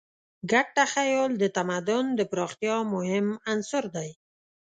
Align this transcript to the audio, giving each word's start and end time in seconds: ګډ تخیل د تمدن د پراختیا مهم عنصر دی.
ګډ 0.51 0.67
تخیل 0.77 1.31
د 1.37 1.43
تمدن 1.57 2.05
د 2.19 2.21
پراختیا 2.31 2.77
مهم 2.93 3.27
عنصر 3.51 3.83
دی. 3.95 4.09